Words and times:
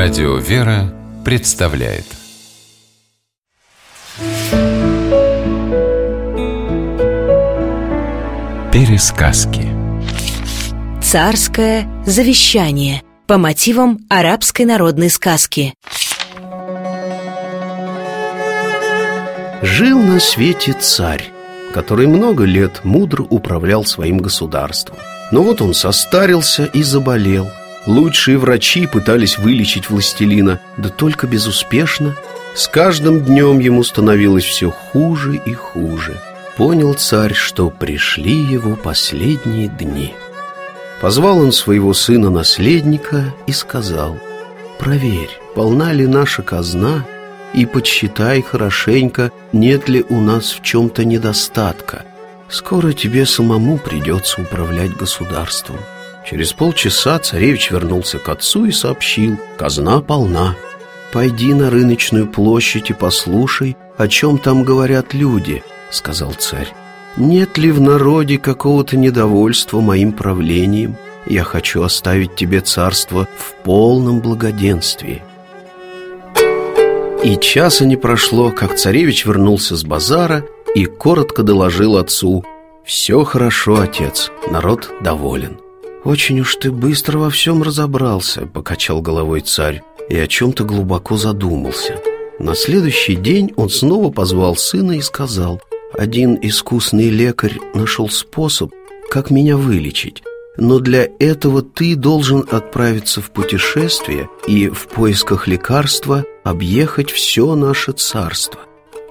Радио 0.00 0.36
«Вера» 0.36 0.94
представляет. 1.24 2.04
Пересказки. 8.72 9.66
Царское 11.02 11.88
завещание 12.06 13.02
по 13.26 13.38
мотивам 13.38 13.98
арабской 14.08 14.66
народной 14.66 15.10
сказки. 15.10 15.74
Жил 19.62 19.98
на 19.98 20.20
свете 20.20 20.74
царь, 20.78 21.24
который 21.74 22.06
много 22.06 22.44
лет 22.44 22.84
мудро 22.84 23.24
управлял 23.24 23.84
своим 23.84 24.18
государством. 24.18 24.96
Но 25.32 25.42
вот 25.42 25.60
он 25.60 25.74
состарился 25.74 26.66
и 26.66 26.84
заболел– 26.84 27.50
Лучшие 27.86 28.38
врачи 28.38 28.86
пытались 28.86 29.38
вылечить 29.38 29.88
властелина, 29.88 30.60
да 30.76 30.88
только 30.88 31.26
безуспешно. 31.26 32.16
С 32.54 32.68
каждым 32.68 33.20
днем 33.20 33.60
ему 33.60 33.82
становилось 33.82 34.44
все 34.44 34.70
хуже 34.70 35.36
и 35.36 35.54
хуже. 35.54 36.20
Понял 36.56 36.94
царь, 36.94 37.34
что 37.34 37.70
пришли 37.70 38.34
его 38.34 38.74
последние 38.74 39.68
дни. 39.68 40.14
Позвал 41.00 41.38
он 41.38 41.52
своего 41.52 41.94
сына-наследника 41.94 43.32
и 43.46 43.52
сказал, 43.52 44.18
«Проверь, 44.78 45.30
полна 45.54 45.92
ли 45.92 46.06
наша 46.06 46.42
казна, 46.42 47.06
и 47.54 47.64
подсчитай 47.64 48.42
хорошенько, 48.42 49.30
нет 49.52 49.88
ли 49.88 50.04
у 50.08 50.20
нас 50.20 50.50
в 50.50 50.62
чем-то 50.62 51.04
недостатка. 51.04 52.02
Скоро 52.48 52.92
тебе 52.92 53.24
самому 53.24 53.78
придется 53.78 54.42
управлять 54.42 54.96
государством». 54.96 55.78
Через 56.28 56.52
полчаса 56.52 57.18
царевич 57.18 57.70
вернулся 57.70 58.18
к 58.18 58.28
отцу 58.28 58.66
и 58.66 58.70
сообщил 58.70 59.38
«Казна 59.56 60.02
полна. 60.02 60.56
Пойди 61.10 61.54
на 61.54 61.70
рыночную 61.70 62.26
площадь 62.26 62.90
и 62.90 62.92
послушай, 62.92 63.78
о 63.96 64.08
чем 64.08 64.36
там 64.36 64.62
говорят 64.62 65.14
люди»,— 65.14 65.62
сказал 65.90 66.32
царь. 66.34 66.68
«Нет 67.16 67.56
ли 67.56 67.70
в 67.70 67.80
народе 67.80 68.36
какого-то 68.36 68.98
недовольства 68.98 69.80
моим 69.80 70.12
правлением? 70.12 70.96
Я 71.24 71.44
хочу 71.44 71.82
оставить 71.82 72.36
тебе 72.36 72.60
царство 72.60 73.26
в 73.38 73.54
полном 73.64 74.20
благоденствии». 74.20 75.22
И 77.24 77.38
часа 77.38 77.86
не 77.86 77.96
прошло, 77.96 78.50
как 78.50 78.76
царевич 78.76 79.24
вернулся 79.24 79.76
с 79.76 79.82
базара 79.82 80.44
и 80.74 80.84
коротко 80.84 81.42
доложил 81.42 81.96
отцу 81.96 82.44
«Все 82.84 83.24
хорошо, 83.24 83.80
отец, 83.80 84.30
народ 84.50 84.90
доволен». 85.00 85.56
«Очень 86.04 86.40
уж 86.40 86.56
ты 86.56 86.70
быстро 86.70 87.18
во 87.18 87.30
всем 87.30 87.62
разобрался»,— 87.62 88.46
покачал 88.54 89.02
головой 89.02 89.40
царь 89.40 89.82
и 90.08 90.16
о 90.16 90.26
чем-то 90.26 90.64
глубоко 90.64 91.16
задумался. 91.16 92.00
На 92.38 92.54
следующий 92.54 93.16
день 93.16 93.52
он 93.56 93.68
снова 93.68 94.10
позвал 94.10 94.56
сына 94.56 94.92
и 94.92 95.00
сказал, 95.00 95.60
«Один 95.92 96.38
искусный 96.40 97.10
лекарь 97.10 97.58
нашел 97.74 98.08
способ, 98.08 98.72
как 99.10 99.30
меня 99.30 99.56
вылечить, 99.56 100.22
но 100.56 100.78
для 100.78 101.08
этого 101.18 101.62
ты 101.62 101.96
должен 101.96 102.46
отправиться 102.50 103.20
в 103.20 103.30
путешествие 103.30 104.28
и 104.46 104.68
в 104.68 104.86
поисках 104.86 105.48
лекарства 105.48 106.24
объехать 106.44 107.10
все 107.10 107.54
наше 107.54 107.92
царство». 107.92 108.60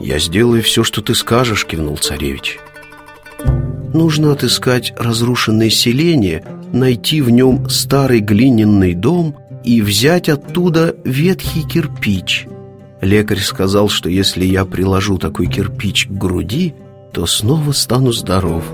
«Я 0.00 0.18
сделаю 0.18 0.62
все, 0.62 0.84
что 0.84 1.00
ты 1.00 1.14
скажешь»,— 1.14 1.64
кивнул 1.68 1.96
царевич. 1.96 2.58
Нужно 3.94 4.32
отыскать 4.32 4.92
разрушенное 4.98 5.70
селение 5.70 6.44
найти 6.74 7.22
в 7.22 7.30
нем 7.30 7.68
старый 7.70 8.20
глиняный 8.20 8.94
дом 8.94 9.36
и 9.62 9.80
взять 9.80 10.28
оттуда 10.28 10.94
ветхий 11.04 11.62
кирпич. 11.62 12.46
Лекарь 13.00 13.40
сказал, 13.40 13.88
что 13.88 14.08
если 14.10 14.44
я 14.44 14.64
приложу 14.64 15.18
такой 15.18 15.46
кирпич 15.46 16.06
к 16.06 16.10
груди, 16.10 16.74
то 17.12 17.26
снова 17.26 17.72
стану 17.72 18.12
здоров. 18.12 18.64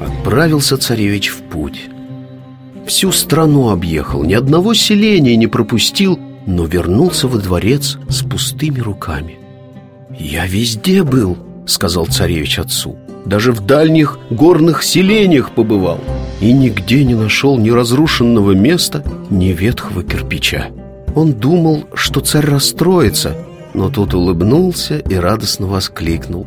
Отправился 0.00 0.78
царевич 0.78 1.28
в 1.28 1.42
путь. 1.42 1.84
Всю 2.86 3.12
страну 3.12 3.70
объехал, 3.70 4.24
ни 4.24 4.34
одного 4.34 4.74
селения 4.74 5.36
не 5.36 5.46
пропустил, 5.46 6.18
но 6.46 6.64
вернулся 6.64 7.28
во 7.28 7.38
дворец 7.38 7.98
с 8.08 8.22
пустыми 8.22 8.78
руками. 8.80 9.38
«Я 10.18 10.46
везде 10.46 11.02
был»,— 11.02 11.36
сказал 11.66 12.06
царевич 12.06 12.60
отцу. 12.60 12.96
«Даже 13.24 13.52
в 13.52 13.66
дальних 13.66 14.18
горных 14.30 14.84
селениях 14.84 15.50
побывал» 15.50 16.00
и 16.40 16.52
нигде 16.52 17.04
не 17.04 17.14
нашел 17.14 17.58
ни 17.58 17.70
разрушенного 17.70 18.52
места, 18.52 19.02
ни 19.30 19.48
ветхого 19.48 20.02
кирпича. 20.02 20.66
Он 21.14 21.32
думал, 21.32 21.84
что 21.94 22.20
царь 22.20 22.46
расстроится, 22.46 23.36
но 23.72 23.88
тут 23.88 24.14
улыбнулся 24.14 24.98
и 24.98 25.14
радостно 25.14 25.66
воскликнул. 25.66 26.46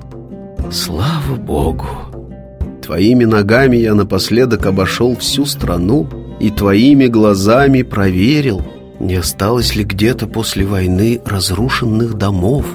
«Слава 0.71 1.35
Богу! 1.35 1.87
Твоими 2.85 3.25
ногами 3.25 3.77
я 3.77 3.95
напоследок 3.95 4.65
обошел 4.65 5.15
всю 5.15 5.45
страну 5.45 6.07
и 6.39 6.49
твоими 6.49 7.07
глазами 7.07 7.81
проверил, 7.81 8.61
не 8.99 9.15
осталось 9.15 9.75
ли 9.75 9.83
где-то 9.83 10.27
после 10.27 10.65
войны 10.65 11.21
разрушенных 11.25 12.15
домов, 12.15 12.65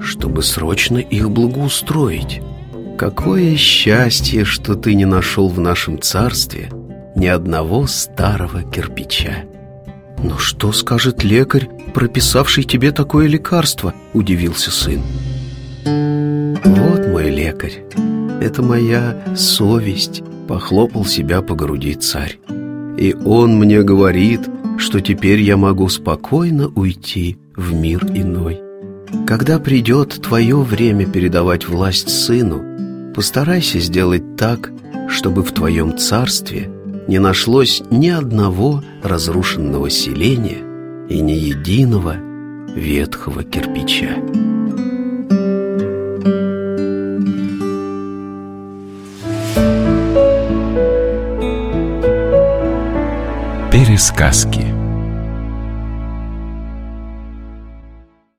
чтобы 0.00 0.42
срочно 0.42 0.98
их 0.98 1.30
благоустроить». 1.30 2.40
Какое 2.98 3.54
счастье, 3.54 4.44
что 4.44 4.74
ты 4.74 4.94
не 4.94 5.04
нашел 5.04 5.48
в 5.48 5.60
нашем 5.60 6.02
царстве 6.02 6.68
ни 7.14 7.26
одного 7.26 7.86
старого 7.86 8.64
кирпича. 8.64 9.44
Но 10.20 10.36
что 10.36 10.72
скажет 10.72 11.22
лекарь, 11.22 11.68
прописавший 11.94 12.64
тебе 12.64 12.90
такое 12.90 13.28
лекарство? 13.28 13.94
Удивился 14.14 14.72
сын. 14.72 15.00
Вот 15.84 17.06
мой 17.06 17.30
лекарь, 17.30 17.84
это 18.40 18.62
моя 18.62 19.16
совесть, 19.36 20.24
похлопал 20.48 21.04
себя 21.04 21.40
по 21.40 21.54
груди 21.54 21.94
царь. 21.94 22.40
И 22.98 23.14
он 23.24 23.56
мне 23.60 23.84
говорит, 23.84 24.40
что 24.76 24.98
теперь 25.00 25.40
я 25.40 25.56
могу 25.56 25.88
спокойно 25.88 26.66
уйти 26.66 27.38
в 27.54 27.72
мир 27.74 28.04
иной. 28.12 28.60
Когда 29.24 29.60
придет 29.60 30.20
твое 30.20 30.56
время 30.56 31.06
передавать 31.06 31.68
власть 31.68 32.10
сыну, 32.10 32.68
Постарайся 33.18 33.80
сделать 33.80 34.36
так, 34.36 34.70
чтобы 35.08 35.42
в 35.42 35.50
твоем 35.50 35.98
царстве 35.98 36.70
не 37.08 37.18
нашлось 37.18 37.82
ни 37.90 38.10
одного 38.10 38.84
разрушенного 39.02 39.90
селения 39.90 40.58
и 41.08 41.20
ни 41.20 41.32
единого 41.32 42.14
ветхого 42.76 43.42
кирпича. 43.42 44.14
Пересказки 53.72 54.77